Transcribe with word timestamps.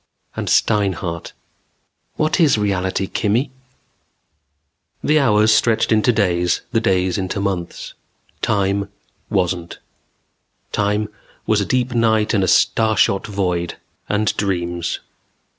And 0.35 0.47
Steinhart: 0.49 1.33
"What 2.15 2.39
is 2.39 2.57
reality, 2.57 3.05
Kimmy?" 3.07 3.51
The 5.03 5.19
hours 5.19 5.53
stretched 5.53 5.91
into 5.91 6.11
days, 6.11 6.61
the 6.71 6.79
days 6.79 7.19
into 7.19 7.39
months. 7.39 7.93
Time 8.41 8.89
wasn't. 9.29 9.77
Time 10.71 11.07
was 11.45 11.61
a 11.61 11.65
deep 11.67 11.93
night 11.93 12.33
and 12.33 12.43
a 12.43 12.47
starshot 12.47 13.27
void. 13.27 13.75
And 14.09 14.35
dreams. 14.37 15.01